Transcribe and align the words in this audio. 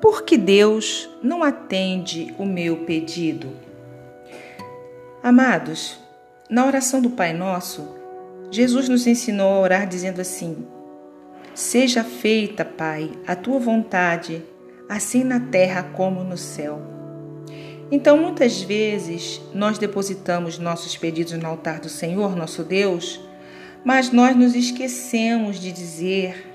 Por 0.00 0.22
que 0.22 0.38
Deus 0.38 1.10
não 1.22 1.42
atende 1.42 2.34
o 2.38 2.46
meu 2.46 2.78
pedido? 2.84 3.48
Amados, 5.22 6.00
na 6.48 6.64
oração 6.64 7.02
do 7.02 7.10
Pai 7.10 7.34
Nosso, 7.34 7.86
Jesus 8.50 8.88
nos 8.88 9.06
ensinou 9.06 9.52
a 9.52 9.60
orar 9.60 9.86
dizendo 9.86 10.18
assim: 10.18 10.66
Seja 11.54 12.02
feita, 12.02 12.64
Pai, 12.64 13.10
a 13.26 13.36
tua 13.36 13.58
vontade, 13.58 14.42
assim 14.88 15.22
na 15.22 15.38
terra 15.38 15.82
como 15.82 16.24
no 16.24 16.38
céu. 16.38 16.80
Então, 17.92 18.16
muitas 18.16 18.62
vezes, 18.62 19.38
nós 19.52 19.76
depositamos 19.76 20.58
nossos 20.58 20.96
pedidos 20.96 21.34
no 21.34 21.46
altar 21.46 21.78
do 21.78 21.90
Senhor, 21.90 22.34
nosso 22.34 22.64
Deus, 22.64 23.20
mas 23.84 24.10
nós 24.10 24.34
nos 24.34 24.54
esquecemos 24.54 25.60
de 25.60 25.70
dizer 25.70 26.49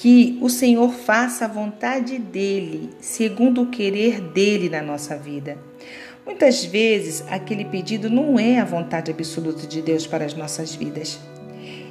que 0.00 0.38
o 0.40 0.48
Senhor 0.48 0.90
faça 0.94 1.44
a 1.44 1.48
vontade 1.48 2.16
dele, 2.16 2.88
segundo 3.02 3.60
o 3.60 3.66
querer 3.66 4.18
dele 4.18 4.70
na 4.70 4.80
nossa 4.80 5.14
vida. 5.14 5.58
Muitas 6.24 6.64
vezes 6.64 7.22
aquele 7.28 7.66
pedido 7.66 8.08
não 8.08 8.38
é 8.38 8.58
a 8.58 8.64
vontade 8.64 9.10
absoluta 9.10 9.66
de 9.66 9.82
Deus 9.82 10.06
para 10.06 10.24
as 10.24 10.32
nossas 10.32 10.74
vidas. 10.74 11.20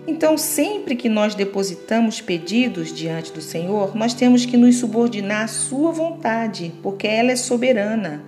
Então, 0.08 0.40
sempre 0.40 0.96
que 0.96 1.08
nós 1.08 1.36
depositamos 1.36 2.20
pedidos 2.20 2.92
diante 2.92 3.32
do 3.32 3.42
Senhor, 3.42 3.96
nós 3.96 4.16
temos 4.16 4.44
que 4.44 4.58
nos 4.58 4.78
subordinar 4.78 5.44
à 5.44 5.48
Sua 5.48 5.92
vontade, 5.92 6.74
porque 6.82 7.06
ela 7.06 7.32
é 7.32 7.36
soberana. 7.36 8.24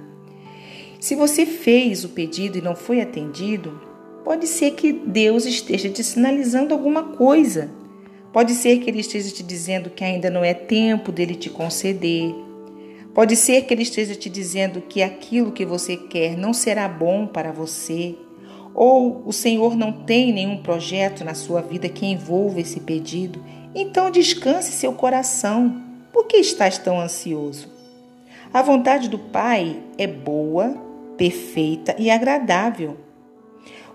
Se 0.99 1.15
você 1.15 1.43
fez 1.43 2.03
o 2.03 2.09
pedido 2.09 2.55
e 2.55 2.61
não 2.61 2.75
foi 2.75 3.01
atendido, 3.01 3.81
pode 4.23 4.45
ser 4.45 4.75
que 4.75 4.93
Deus 4.93 5.47
esteja 5.47 5.89
te 5.89 6.03
sinalizando 6.03 6.71
alguma 6.71 7.01
coisa. 7.01 7.80
Pode 8.31 8.53
ser 8.53 8.79
que 8.79 8.89
ele 8.89 9.01
esteja 9.01 9.29
te 9.29 9.43
dizendo 9.43 9.89
que 9.89 10.03
ainda 10.03 10.29
não 10.29 10.43
é 10.43 10.53
tempo 10.53 11.11
dele 11.11 11.35
te 11.35 11.49
conceder. 11.49 12.33
Pode 13.13 13.35
ser 13.35 13.63
que 13.63 13.73
ele 13.73 13.83
esteja 13.83 14.15
te 14.15 14.29
dizendo 14.29 14.81
que 14.81 15.03
aquilo 15.03 15.51
que 15.51 15.65
você 15.65 15.97
quer 15.97 16.37
não 16.37 16.53
será 16.53 16.87
bom 16.87 17.27
para 17.27 17.51
você. 17.51 18.15
Ou 18.73 19.21
o 19.25 19.33
Senhor 19.33 19.75
não 19.75 19.91
tem 19.91 20.31
nenhum 20.31 20.63
projeto 20.63 21.25
na 21.25 21.33
sua 21.33 21.61
vida 21.61 21.89
que 21.89 22.05
envolva 22.05 22.61
esse 22.61 22.79
pedido. 22.79 23.43
Então 23.75 24.09
descanse 24.09 24.71
seu 24.71 24.93
coração. 24.93 25.81
Por 26.13 26.25
que 26.25 26.37
estás 26.37 26.77
tão 26.77 27.01
ansioso? 27.01 27.69
A 28.53 28.61
vontade 28.61 29.09
do 29.09 29.19
Pai 29.19 29.77
é 29.97 30.07
boa, 30.07 30.73
perfeita 31.17 31.95
e 31.99 32.09
agradável. 32.09 32.95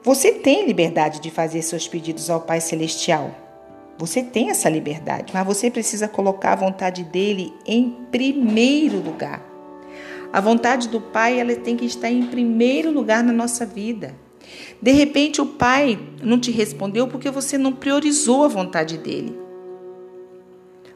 Você 0.03 0.33
tem 0.33 0.67
liberdade 0.67 1.21
de 1.21 1.31
fazer 1.31 1.63
seus 1.63 1.89
pedidos 1.89 2.29
ao 2.29 2.43
Pai 2.43 2.61
Celestial. 2.61 3.46
Você 3.99 4.23
tem 4.23 4.51
essa 4.51 4.69
liberdade, 4.69 5.33
mas 5.33 5.47
você 5.47 5.71
precisa 5.71 6.07
colocar 6.07 6.53
a 6.53 6.57
vontade 6.57 7.03
dele 7.05 7.55
em 7.67 7.91
primeiro 8.11 8.99
lugar. 8.99 9.43
A 10.33 10.41
vontade 10.41 10.89
do 10.89 11.01
Pai, 11.01 11.41
ela 11.41 11.55
tem 11.57 11.77
que 11.77 11.87
estar 11.87 12.11
em 12.11 12.27
primeiro 12.27 12.91
lugar 12.91 13.23
na 13.23 13.33
nossa 13.33 13.65
vida. 13.65 14.15
De 14.81 14.93
repente, 14.93 15.41
o 15.41 15.47
Pai 15.47 15.99
não 16.23 16.39
te 16.39 16.51
respondeu 16.51 17.09
porque 17.09 17.31
você 17.31 17.57
não 17.57 17.73
priorizou 17.73 18.45
a 18.45 18.49
vontade 18.49 18.99
dele. 18.99 19.39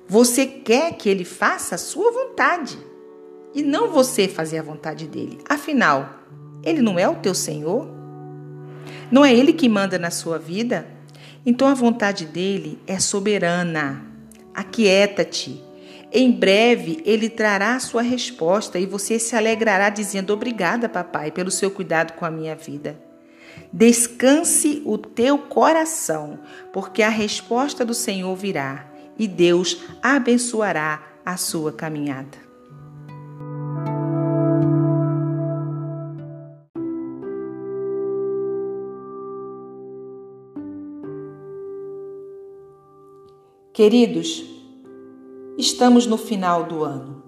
Você 0.07 0.45
quer 0.45 0.93
que 0.95 1.09
ele 1.09 1.25
faça 1.25 1.77
a 1.77 1.79
sua 1.79 2.11
vontade 2.11 2.77
e 3.55 3.63
não 3.63 3.89
você 3.89 4.29
fazer 4.29 4.59
a 4.59 4.63
vontade 4.63 5.07
dele. 5.07 5.39
Afinal, 5.49 6.21
ele 6.63 6.83
não 6.83 6.99
é 6.99 7.09
o 7.09 7.17
teu 7.17 7.35
Senhor? 7.35 7.89
Não 9.11 9.25
é 9.25 9.33
ele 9.33 9.53
que 9.53 9.69
manda 9.69 9.99
na 9.99 10.11
sua 10.11 10.39
vida? 10.39 10.87
Então 11.45 11.67
a 11.69 11.75
vontade 11.75 12.27
dele 12.27 12.79
é 12.87 12.99
soberana. 12.99 14.05
Aquieta-te. 14.55 15.63
Em 16.13 16.31
breve 16.31 17.03
ele 17.07 17.29
trará 17.29 17.77
a 17.77 17.81
sua 17.81 18.03
resposta 18.03 18.79
e 18.79 18.87
você 18.87 19.19
se 19.19 19.37
alegrará 19.37 19.89
dizendo: 19.89 20.33
Obrigada, 20.33 20.89
papai, 20.89 21.31
pelo 21.31 21.51
seu 21.51 21.71
cuidado 21.71 22.13
com 22.15 22.25
a 22.25 22.31
minha 22.31 22.55
vida. 22.55 23.01
Descanse 23.73 24.83
o 24.85 24.99
teu 24.99 25.39
coração, 25.39 26.41
porque 26.73 27.03
a 27.03 27.09
resposta 27.09 27.85
do 27.85 27.95
Senhor 27.95 28.35
virá 28.35 28.87
e 29.19 29.29
Deus 29.29 29.83
abençoará 30.03 31.03
a 31.25 31.37
sua 31.37 31.73
caminhada. 31.73 32.50
Queridos, 43.73 44.45
estamos 45.57 46.05
no 46.05 46.19
final 46.19 46.65
do 46.65 46.83
ano. 46.83 47.23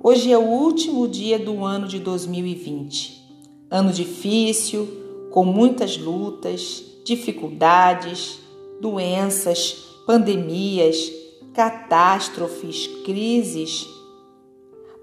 Hoje 0.00 0.30
é 0.30 0.38
o 0.38 0.42
último 0.42 1.08
dia 1.08 1.40
do 1.40 1.64
ano 1.64 1.88
de 1.88 1.98
2020. 1.98 3.20
Ano 3.68 3.92
difícil, 3.92 4.88
com 5.32 5.44
muitas 5.44 5.98
lutas, 5.98 6.84
dificuldades, 7.04 8.38
doenças, 8.80 9.72
pandemias, 10.06 11.10
catástrofes, 11.52 12.86
crises. 13.04 13.88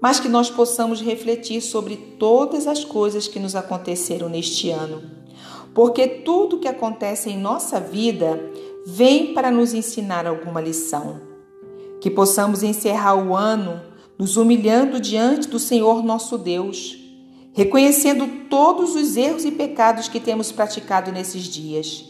Mas 0.00 0.18
que 0.18 0.30
nós 0.30 0.48
possamos 0.48 1.02
refletir 1.02 1.60
sobre 1.60 1.96
todas 2.18 2.66
as 2.66 2.86
coisas 2.86 3.28
que 3.28 3.38
nos 3.38 3.54
aconteceram 3.54 4.30
neste 4.30 4.70
ano. 4.70 5.02
Porque 5.74 6.08
tudo 6.08 6.58
que 6.58 6.66
acontece 6.66 7.28
em 7.28 7.36
nossa 7.36 7.78
vida 7.78 8.40
vem 8.90 9.34
para 9.34 9.50
nos 9.50 9.74
ensinar 9.74 10.26
alguma 10.26 10.62
lição. 10.62 11.20
Que 12.00 12.10
possamos 12.10 12.62
encerrar 12.62 13.16
o 13.16 13.36
ano 13.36 13.82
nos 14.18 14.38
humilhando 14.38 14.98
diante 14.98 15.46
do 15.46 15.58
Senhor 15.58 16.02
nosso 16.02 16.38
Deus, 16.38 16.96
reconhecendo 17.52 18.48
todos 18.48 18.96
os 18.96 19.14
erros 19.14 19.44
e 19.44 19.50
pecados 19.50 20.08
que 20.08 20.18
temos 20.18 20.50
praticado 20.50 21.12
nesses 21.12 21.42
dias. 21.42 22.02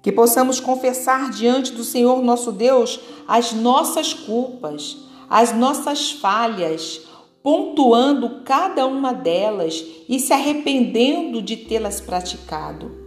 Que 0.00 0.12
possamos 0.12 0.60
confessar 0.60 1.30
diante 1.30 1.72
do 1.72 1.82
Senhor 1.82 2.22
nosso 2.22 2.52
Deus 2.52 3.00
as 3.26 3.52
nossas 3.52 4.14
culpas, 4.14 4.96
as 5.28 5.52
nossas 5.52 6.12
falhas, 6.12 7.00
pontuando 7.42 8.42
cada 8.44 8.86
uma 8.86 9.12
delas 9.12 9.84
e 10.08 10.20
se 10.20 10.32
arrependendo 10.32 11.42
de 11.42 11.56
tê-las 11.56 12.00
praticado 12.00 13.05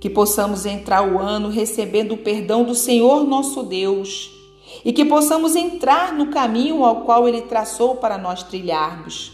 que 0.00 0.08
possamos 0.08 0.64
entrar 0.64 1.06
o 1.06 1.18
ano 1.18 1.48
recebendo 1.48 2.12
o 2.12 2.18
perdão 2.18 2.64
do 2.64 2.74
Senhor 2.74 3.24
nosso 3.24 3.62
Deus 3.62 4.30
e 4.84 4.92
que 4.92 5.04
possamos 5.04 5.56
entrar 5.56 6.12
no 6.12 6.28
caminho 6.28 6.84
ao 6.84 7.02
qual 7.02 7.26
Ele 7.26 7.42
traçou 7.42 7.96
para 7.96 8.16
nós 8.16 8.42
trilharmos. 8.42 9.32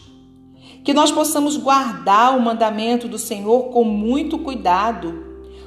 Que 0.82 0.94
nós 0.94 1.10
possamos 1.10 1.56
guardar 1.56 2.36
o 2.36 2.40
mandamento 2.40 3.08
do 3.08 3.18
Senhor 3.18 3.64
com 3.64 3.84
muito 3.84 4.38
cuidado, 4.38 5.24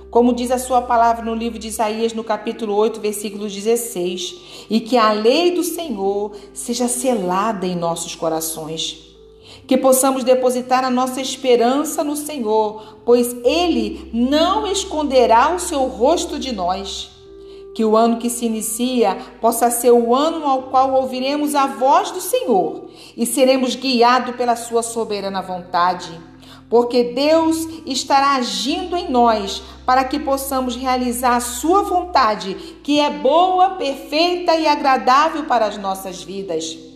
como 0.09 0.33
diz 0.33 0.51
a 0.51 0.57
Sua 0.57 0.81
palavra 0.81 1.23
no 1.23 1.35
livro 1.35 1.59
de 1.59 1.67
Isaías, 1.67 2.13
no 2.13 2.23
capítulo 2.23 2.73
8, 2.75 2.99
versículo 2.99 3.47
16, 3.47 4.65
e 4.69 4.79
que 4.79 4.95
a 4.95 5.11
lei 5.11 5.51
do 5.51 5.63
Senhor 5.63 6.35
seja 6.53 6.87
selada 6.87 7.65
em 7.65 7.75
nossos 7.75 8.15
corações 8.15 9.06
que 9.67 9.77
possamos 9.77 10.23
depositar 10.23 10.85
a 10.85 10.89
nossa 10.89 11.19
esperança 11.19 12.01
no 12.03 12.15
Senhor, 12.15 12.99
pois 13.03 13.35
Ele 13.43 14.09
não 14.13 14.65
esconderá 14.65 15.53
o 15.53 15.59
seu 15.59 15.83
rosto 15.87 16.39
de 16.39 16.53
nós. 16.53 17.11
Que 17.75 17.85
o 17.85 17.95
ano 17.95 18.17
que 18.17 18.29
se 18.29 18.45
inicia 18.45 19.17
possa 19.39 19.69
ser 19.69 19.91
o 19.91 20.15
ano 20.15 20.47
ao 20.47 20.63
qual 20.63 20.93
ouviremos 20.93 21.53
a 21.53 21.67
voz 21.67 22.09
do 22.09 22.21
Senhor 22.21 22.89
e 23.15 23.25
seremos 23.25 23.75
guiados 23.75 24.35
pela 24.35 24.55
Sua 24.55 24.81
soberana 24.81 25.43
vontade, 25.43 26.09
porque 26.69 27.03
Deus 27.03 27.67
estará 27.85 28.31
agindo 28.31 28.97
em 28.97 29.11
nós 29.11 29.61
para 29.85 30.03
que 30.05 30.17
possamos 30.17 30.75
realizar 30.75 31.35
a 31.35 31.41
Sua 31.41 31.83
vontade, 31.83 32.55
que 32.83 32.99
é 32.99 33.11
boa, 33.11 33.71
perfeita 33.71 34.55
e 34.55 34.65
agradável 34.65 35.43
para 35.43 35.67
as 35.67 35.77
nossas 35.77 36.23
vidas. 36.23 36.87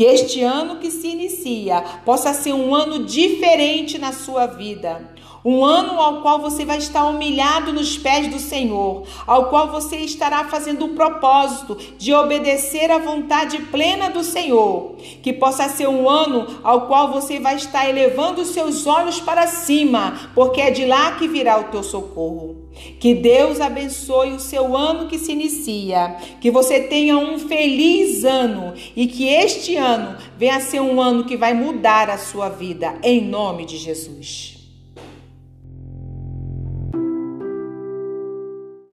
Que 0.00 0.06
este 0.06 0.42
ano 0.42 0.76
que 0.76 0.90
se 0.90 1.08
inicia 1.08 1.84
possa 2.06 2.32
ser 2.32 2.54
um 2.54 2.74
ano 2.74 3.04
diferente 3.04 3.98
na 3.98 4.14
sua 4.14 4.46
vida. 4.46 5.10
Um 5.44 5.62
ano 5.62 6.00
ao 6.00 6.22
qual 6.22 6.38
você 6.38 6.64
vai 6.64 6.78
estar 6.78 7.04
humilhado 7.04 7.70
nos 7.70 7.98
pés 7.98 8.26
do 8.28 8.38
Senhor, 8.38 9.04
ao 9.26 9.50
qual 9.50 9.70
você 9.70 9.96
estará 9.96 10.44
fazendo 10.44 10.86
o 10.86 10.94
propósito 10.94 11.76
de 11.98 12.14
obedecer 12.14 12.90
à 12.90 12.96
vontade 12.96 13.58
plena 13.64 14.08
do 14.08 14.24
Senhor. 14.24 14.96
Que 15.22 15.34
possa 15.34 15.68
ser 15.68 15.86
um 15.86 16.08
ano 16.08 16.46
ao 16.62 16.86
qual 16.86 17.12
você 17.12 17.38
vai 17.38 17.56
estar 17.56 17.86
elevando 17.86 18.40
os 18.40 18.48
seus 18.48 18.86
olhos 18.86 19.20
para 19.20 19.46
cima, 19.46 20.30
porque 20.34 20.62
é 20.62 20.70
de 20.70 20.86
lá 20.86 21.12
que 21.12 21.28
virá 21.28 21.60
o 21.60 21.64
teu 21.64 21.82
socorro. 21.82 22.70
Que 22.98 23.14
Deus 23.14 23.60
abençoe 23.60 24.32
o 24.32 24.40
seu 24.40 24.76
ano 24.76 25.08
que 25.08 25.18
se 25.18 25.32
inicia, 25.32 26.16
que 26.40 26.50
você 26.50 26.80
tenha 26.80 27.18
um 27.18 27.38
feliz 27.38 28.24
ano 28.24 28.74
e 28.94 29.06
que 29.06 29.26
este 29.26 29.76
ano 29.76 29.89
venha 30.36 30.56
a 30.56 30.60
ser 30.60 30.80
um 30.80 31.00
ano 31.00 31.24
que 31.24 31.36
vai 31.36 31.54
mudar 31.54 32.10
a 32.10 32.18
sua 32.18 32.48
vida, 32.48 32.98
em 33.02 33.24
nome 33.24 33.64
de 33.64 33.76
Jesus. 33.76 34.59